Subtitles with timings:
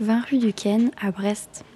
[0.00, 1.64] 20 rue du Ken à Brest.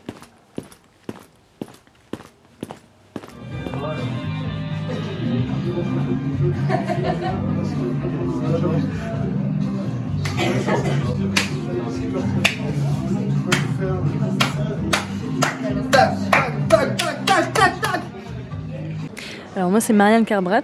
[19.56, 20.62] Alors moi c'est Marianne Carbrat.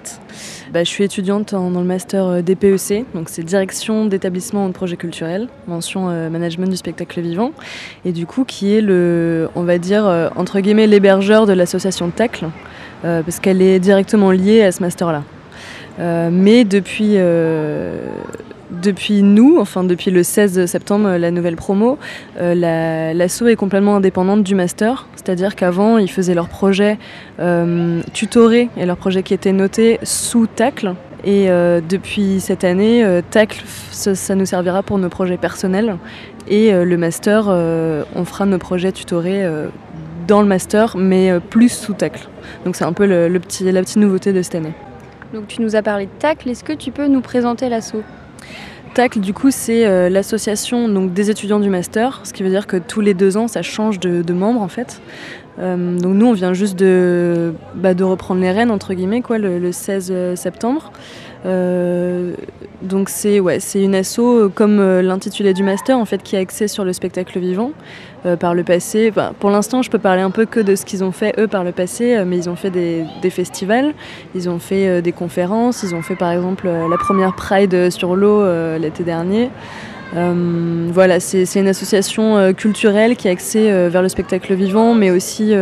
[0.72, 4.96] Bah, je suis étudiante dans le master euh, DPEC, donc c'est direction d'établissement de projet
[4.96, 7.50] culturel, mention euh, management du spectacle vivant,
[8.04, 12.10] et du coup qui est le, on va dire euh, entre guillemets l'hébergeur de l'association
[12.10, 12.46] Tacle,
[13.02, 15.22] parce qu'elle est directement liée à ce master-là.
[16.30, 17.16] mais depuis
[18.70, 21.98] depuis nous, enfin depuis le 16 septembre, la nouvelle promo,
[22.38, 25.06] euh, l'ASSO est complètement indépendante du master.
[25.16, 26.98] C'est-à-dire qu'avant, ils faisaient leurs projets
[27.40, 30.94] euh, tutorés et leurs projets qui étaient notés sous TACLE.
[31.24, 35.96] Et euh, depuis cette année, TACLE, ça, nous servira pour nos projets personnels.
[36.48, 39.44] Et le master, on fera nos projets tutorés
[40.26, 42.22] dans le master, mais plus sous TACLE.
[42.64, 44.72] Donc c'est un peu la petite nouveauté de cette année.
[45.34, 48.02] Donc tu nous as parlé de TACLE, est-ce que tu peux nous présenter l'assaut
[49.16, 52.76] Du coup, c'est euh, l'association donc, des étudiants du master, ce qui veut dire que
[52.76, 55.00] tous les deux ans, ça change de, membres en fait.
[55.58, 59.38] Euh, donc nous, on vient juste de, bah, de reprendre les rênes, entre guillemets, quoi,
[59.38, 60.92] le 16 septembre.
[61.46, 62.34] Euh,
[62.82, 66.40] donc c'est ouais, une asso euh, comme euh, l'intitulé du master en fait qui a
[66.40, 67.72] accès sur le spectacle vivant
[68.38, 69.10] par le passé.
[69.38, 71.64] pour l'instant, je peux parler un peu que de ce qu'ils ont fait eux par
[71.64, 73.94] le passé, mais ils ont fait des, festivals,
[74.34, 78.44] ils ont fait des conférences, ils ont fait par exemple la première Pride sur l'eau
[78.76, 79.48] l'été dernier.
[80.12, 85.54] voilà, c'est une association culturelle qui a accès vers le spectacle vivant, mais aussi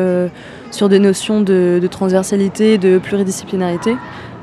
[0.73, 3.95] sur des notions de transversalité, de pluridisciplinarité.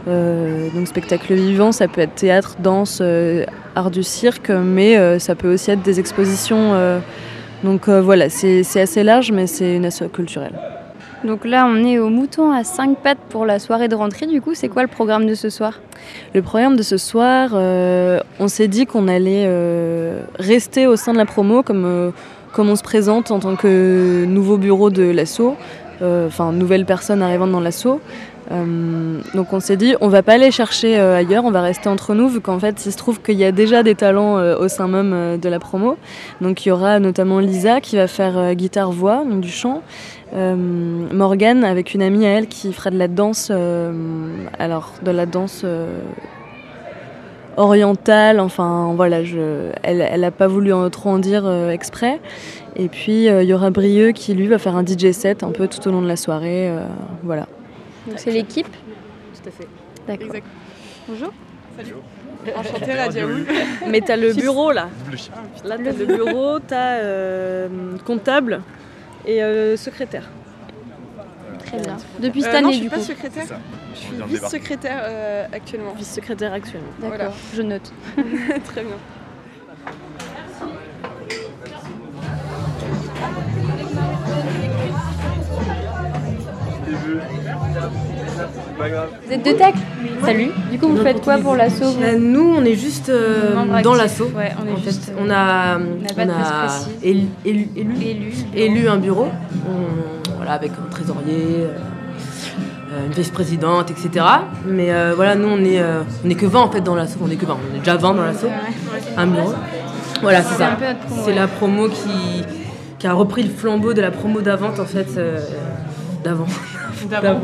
[0.08, 3.44] Euh, donc spectacle vivant, ça peut être théâtre, danse, euh,
[3.76, 6.74] art du cirque, mais euh, ça peut aussi être des expositions.
[7.64, 10.54] donc voilà, c'est assez large, mais c'est une asso culturelle.
[11.24, 14.28] Donc là, on est au mouton à 5 pattes pour la soirée de rentrée.
[14.28, 15.80] Du coup, c'est quoi le programme de ce soir?
[16.36, 19.50] Le programme de ce soir, on s'est dit qu'on allait
[20.38, 22.14] rester au sein de la promo comme,
[22.54, 25.56] comme on se présente en tant que nouveau bureau de l'assaut,
[26.02, 28.00] enfin nouvelle personne arrivant dans l'assaut.
[28.52, 31.90] Euh, donc on s'est dit, on va pas aller chercher euh, ailleurs, on va rester
[31.90, 34.58] entre nous, vu qu'en fait, il se trouve qu'il y a déjà des talents euh,
[34.58, 35.98] au sein même de la promo.
[36.42, 39.82] Donc il y aura notamment Lisa qui va faire guitare-voix, donc du chant.
[40.34, 43.52] Morgane avec une amie à elle qui fera de la danse,
[44.60, 45.66] alors de la danse
[47.56, 49.20] orientale, enfin voilà,
[49.84, 52.20] elle n'a pas voulu trop en dire exprès.
[52.76, 55.70] Et puis il y aura Brieux qui lui va faire un DJ set un peu
[55.70, 56.70] tout au long de la soirée,
[57.24, 57.48] voilà.
[58.08, 59.68] Donc c'est l'équipe Tout à fait.
[60.08, 60.42] D'accord.
[61.08, 61.34] Bonjour.
[61.78, 61.96] Salut.
[62.56, 63.46] Enchantée, Radiaoul.
[63.88, 64.90] Mais t'as le bureau là.
[65.64, 68.62] Là, t'as le bureau, t'as euh, comptable
[69.26, 70.30] et euh, secrétaire.
[71.66, 71.98] Très bien.
[72.20, 73.46] Depuis cette euh, année, non, je suis pas secrétaire.
[73.94, 75.94] Je suis vice-secrétaire actuellement.
[75.94, 76.88] Vice-secrétaire actuellement.
[77.00, 77.92] D'accord, je note.
[78.66, 78.98] Très bien.
[89.26, 89.76] Vous êtes de TAC
[90.24, 90.52] Salut.
[90.72, 94.32] Du coup, vous faites quoi pour l'assaut euh, Nous, on est juste euh, dans l'assaut.
[94.36, 95.12] Ouais, on est juste.
[95.20, 96.68] on a, on a,
[97.04, 97.68] élu, élu,
[98.56, 99.28] élu, un bureau,
[100.36, 101.68] voilà, avec un trésorier,
[102.92, 104.26] euh, une vice-présidente, etc.
[104.66, 105.82] Mais voilà, nous, on est,
[106.24, 107.20] on est que 20 en fait dans l'assaut.
[107.24, 107.58] On est que 20.
[107.72, 108.50] On est déjà 20 dans l'assaut.
[109.18, 109.54] Un bureau.
[110.22, 110.78] Voilà, c'est ça.
[111.26, 112.44] C'est la promo qui,
[113.00, 115.08] qui a repris le flambeau de la promo d'avant en fait.
[116.24, 116.48] d'avant.
[117.10, 117.44] D'avant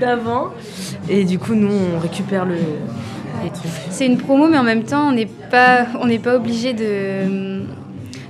[0.00, 0.48] d'avant.
[1.08, 2.56] Et du coup, nous, on récupère le,
[3.90, 7.62] C'est une promo, mais en même temps, on n'est pas, on n'est pas obligé de.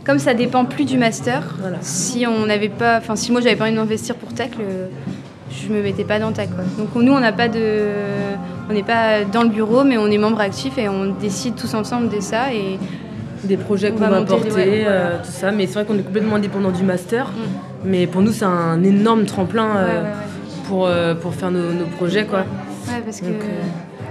[0.05, 1.57] Comme ça dépend plus du master.
[1.81, 4.53] Si on n'avait pas, enfin, si moi j'avais pas envie d'investir pour TAC,
[5.51, 6.51] je me mettais pas dans TAC.
[6.79, 7.91] Donc nous, on n'a pas de,
[8.69, 11.75] on n'est pas dans le bureau, mais on est membre actif et on décide tous
[11.75, 12.79] ensemble de ça et
[13.45, 15.51] des projets qu'on va, porter, euh, tout ça.
[15.51, 17.29] Mais c'est vrai qu'on est complètement indépendant du master.
[17.29, 17.41] Mm.
[17.85, 19.77] Mais pour nous, c'est un énorme tremplin.
[19.77, 20.03] Euh,
[20.71, 22.25] pour, euh, pour faire nos, nos, projets.
[22.25, 22.41] Quoi.
[22.89, 23.63] Ouais, parce que euh,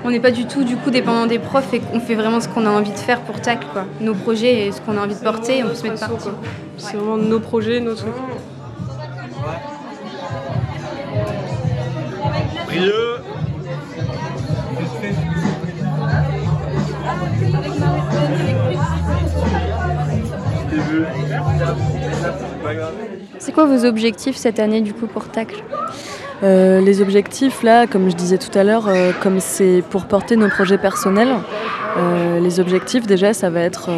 [0.03, 2.49] on n'est pas du tout du coup dépendant des profs et qu'on fait vraiment ce
[2.49, 3.61] qu'on a envie de faire pour TAC.
[3.71, 3.85] Quoi.
[4.01, 6.31] Nos projets et ce qu'on a envie de porter, on peut se mettre partout.
[6.77, 8.13] C'est vraiment nos projets, nos trucs.
[23.37, 25.63] C'est quoi vos objectifs cette année du coup pour TAC
[26.41, 30.37] euh, les objectifs, là, comme je disais tout à l'heure, euh, comme c'est pour porter
[30.37, 31.27] nos projets personnels,
[32.41, 33.89] les objectifs, déjà, ça va être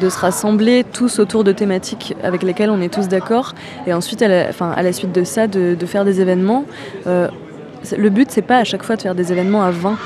[0.00, 3.54] de se rassembler tous autour de thématiques avec lesquelles on est tous d'accord,
[3.86, 6.64] et ensuite, à la suite de ça, de, faire des événements.
[7.96, 9.96] Le but, c'est pas à chaque fois de faire des événements à 20.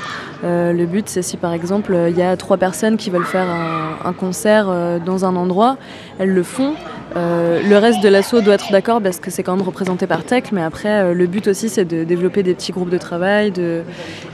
[0.43, 4.13] le but, c'est si par exemple il y a trois personnes qui veulent faire un
[4.13, 5.77] concert dans un endroit,
[6.19, 6.75] elles le font.
[7.15, 10.23] Euh, le reste de l'assaut doit être d'accord parce que c'est quand même représenté par
[10.23, 13.53] Tech, mais après euh, le but aussi c'est de développer des petits groupes de travail,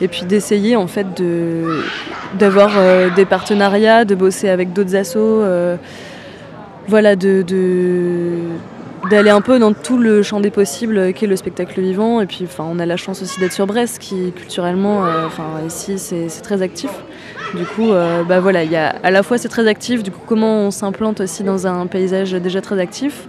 [0.01, 1.07] et puis d'essayer en fait
[2.37, 5.43] d'avoir euh, des partenariats, de bosser avec d'autres assos,
[6.87, 7.43] voilà, de,
[9.09, 12.21] d'aller un peu dans tout le champ des possibles qu'est le spectacle vivant.
[12.21, 16.41] Et puis, on a la chance aussi d'être sur Brest, qui culturellement, enfin, ici, c'est
[16.41, 16.91] très actif.
[17.55, 20.21] Du coup, euh, bah voilà, y a, à la fois c'est très actif, du coup
[20.27, 23.27] comment on s'implante aussi dans un paysage déjà très actif?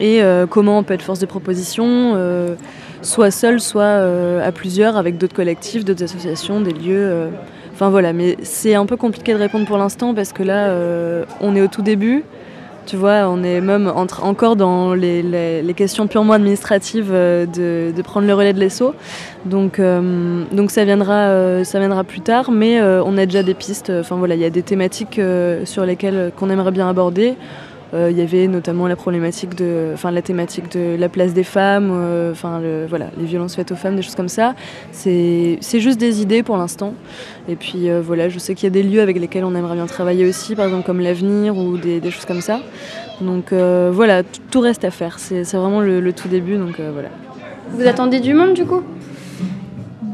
[0.00, 2.54] Et euh, comment on peut être force de proposition, euh,
[3.02, 4.02] soit seul, soit
[4.42, 7.28] à plusieurs avec d'autres collectifs, d'autres associations, des lieux.
[7.74, 10.74] Enfin voilà, mais c'est un peu compliqué de répondre pour l'instant parce que là,
[11.40, 12.24] on est au tout début.
[12.86, 18.34] Tu vois, on est même encore dans les, questions purement administratives euh, de, prendre le
[18.34, 18.94] relais de l'ESSO.
[19.46, 23.54] Donc, euh, donc ça, viendra, euh, ça viendra plus tard, mais on a déjà des
[23.54, 23.90] pistes.
[23.90, 25.20] Enfin voilà, il y a des thématiques
[25.64, 27.36] sur lesquelles qu'on aimerait bien aborder.
[27.94, 31.44] Euh, il y avait notamment la problématique de, enfin la thématique de la place des
[31.44, 34.54] femmes, euh, enfin voilà, les violences faites aux femmes, des choses comme ça.
[34.90, 36.94] C'est juste des idées pour l'instant.
[37.48, 39.76] Et puis euh, voilà, je sais qu'il y a des lieux avec lesquels on aimerait
[39.76, 42.60] bien travailler aussi, par exemple comme l'avenir ou des, choses comme ça.
[43.20, 45.18] Donc voilà, tout reste à faire.
[45.18, 47.10] C'est vraiment le, le, tout début, donc voilà.
[47.70, 48.82] Vous attendez du monde du coup?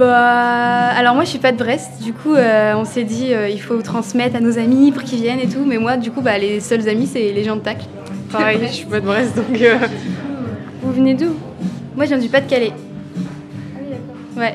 [0.00, 3.50] Bah, alors moi je suis pas de Brest, du coup euh, on s'est dit euh,
[3.50, 6.22] il faut transmettre à nos amis pour qu'ils viennent et tout, mais moi du coup
[6.22, 7.84] bah, les seuls amis c'est les gens de Tacle.
[8.32, 9.60] Pareil, je suis pas de Brest donc.
[9.60, 9.76] Euh,
[10.82, 11.36] Vous venez d'où?
[11.96, 12.72] Moi je viens du Pas-de-Calais.
[12.72, 14.42] Ah oui d'accord.
[14.42, 14.54] Ouais.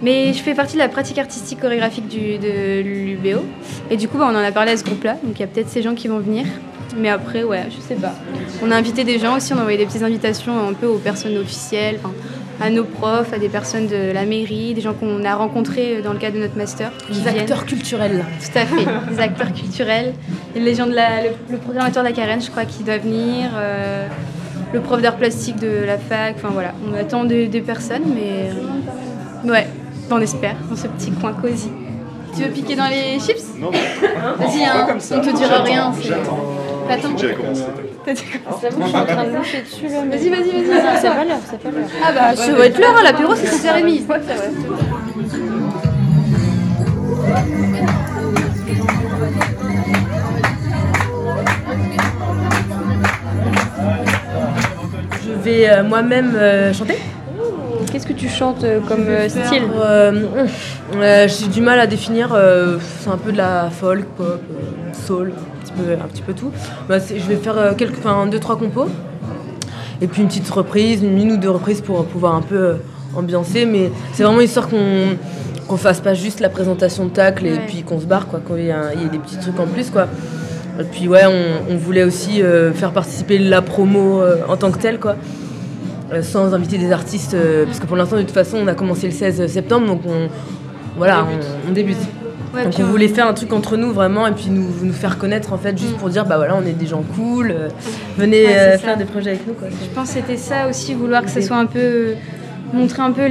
[0.00, 3.40] Mais je fais partie de la pratique artistique chorégraphique du, de l'UBO.
[3.90, 5.18] Et du coup, bah, on en a parlé à ce groupe-là.
[5.22, 6.46] Donc il y a peut-être ces gens qui vont venir.
[6.96, 8.14] Mais après, ouais, je sais pas.
[8.62, 10.98] On a invité des gens aussi, on a envoyé des petites invitations un peu aux
[10.98, 11.98] personnes officielles
[12.60, 16.12] à nos profs, à des personnes de la mairie, des gens qu'on a rencontrés dans
[16.12, 16.92] le cadre de notre master.
[17.10, 18.24] Des acteurs culturels.
[18.40, 20.14] Tout à fait, des acteurs culturels.
[20.54, 23.50] les gens de la, le, programmateur de la Carène, je crois, qui doit venir.
[23.54, 24.06] Euh,
[24.72, 26.36] le prof d'art plastique de la fac.
[26.36, 29.66] Enfin voilà, on attend des, personnes, mais euh, ouais,
[30.10, 31.70] on espère, dans ce petit coin cosy.
[32.36, 33.58] Tu veux piquer dans les chips?
[33.58, 33.70] Non.
[33.70, 35.92] Vas-y, hein, on te dira rien.
[36.88, 37.16] Attends.
[37.16, 37.64] J'ai commencé.
[38.04, 40.00] T'as dit quoi je suis en train de loucher dessus là.
[40.04, 41.00] Vas-y, vas-y, vas-y.
[41.00, 41.88] C'est pas l'heure, c'est pas l'heure.
[42.02, 44.06] Ah bah, ça va être l'heure, hein, l'apéro c'est 6h30.
[44.06, 45.30] Ouais, c'est.
[55.24, 56.98] Je vais euh, moi-même euh, chanter.
[57.90, 59.64] Qu'est-ce que tu chantes euh, comme style
[60.92, 62.36] J'ai du mal à définir.
[63.00, 64.40] c'est un peu de la folk, pop,
[65.06, 65.32] soul
[65.88, 66.50] un petit peu tout.
[66.88, 68.88] Bah, je vais faire euh, quelques, enfin, deux, trois compos.
[70.00, 72.74] Et puis une petite reprise, une minute de reprise pour pouvoir un peu euh,
[73.14, 73.66] ambiancer.
[73.66, 75.16] Mais c'est vraiment histoire qu'on
[75.68, 78.64] qu'on fasse pas juste la présentation de tacle et puis qu'on se barre, quoi, qu'il
[78.64, 79.90] y, y, ait des petits trucs en plus.
[79.90, 80.08] Quoi.
[80.80, 81.22] Et puis ouais,
[81.70, 85.14] on, voulait aussi euh, faire participer la promo en tant que telle, quoi.
[86.22, 89.12] sans inviter des artistes, parce que pour l'instant, de toute façon, on a commencé le
[89.12, 90.28] 16 septembre, donc on,
[91.00, 91.26] voilà,
[91.66, 91.96] on débute.
[92.52, 95.54] Donc on voulait faire un truc entre nous vraiment et puis nous, nous faire connaître
[95.54, 97.68] en fait juste pour dire bah voilà on est des gens cool, euh,
[98.18, 99.68] venez euh, faire des projets avec nous quoi.
[99.70, 102.16] Je pense que c'était ça aussi vouloir que ça soit un peu
[102.74, 103.22] montrer un peu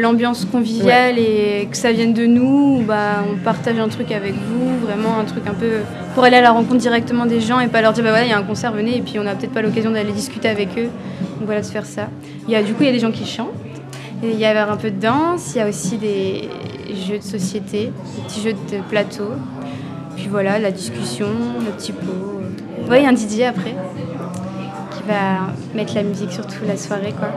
[0.00, 4.84] l'ambiance conviviale et que ça vienne de nous, bah, on partage un truc avec vous,
[4.84, 5.82] vraiment un truc un peu
[6.14, 8.30] pour aller à la rencontre directement des gens et pas leur dire bah voilà il
[8.30, 10.70] y a un concert venez et puis on n'a peut-être pas l'occasion d'aller discuter avec
[10.76, 10.88] eux.
[11.38, 12.08] Donc voilà de faire ça.
[12.48, 13.52] Il y a du coup il y a des gens qui chantent
[14.22, 16.48] il y a un peu de danse, il y a aussi des
[17.06, 19.30] jeux de société, des petits jeux de plateau.
[20.16, 21.28] Puis voilà, la discussion,
[21.64, 22.40] le petit pot.
[22.90, 23.74] Oui, un Didier après,
[24.92, 27.12] qui va mettre la musique sur toute la soirée.
[27.18, 27.28] quoi.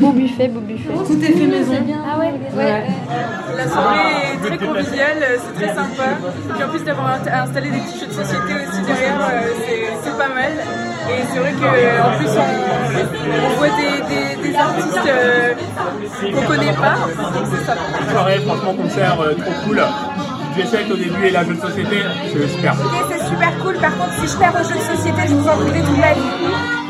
[0.00, 0.88] Beau buffet, beau buffet.
[1.06, 1.74] Tout est fait maison.
[2.06, 2.82] Ah ouais, ouais.
[3.56, 3.98] La soirée
[4.34, 6.04] est très conviviale, c'est très sympa.
[6.54, 9.50] Puis en plus d'avoir installé des petits jeux de société aussi derrière, euh,
[10.02, 10.52] c'est pas mal.
[11.10, 15.54] Et c'est vrai qu'en plus on, voit des, artistes euh,
[16.34, 16.96] qu'on connaît pas,
[17.32, 18.10] donc c'est sympa.
[18.10, 19.82] Soirée, franchement, concert euh, trop cool.
[20.56, 22.72] J'essaie au début et la jeu de société, c'est super.
[22.72, 23.74] Ok, c'est super cool.
[23.76, 26.14] Par contre, si je perds au jeu de société, je vous en voudrais toute la
[26.14, 26.87] vie.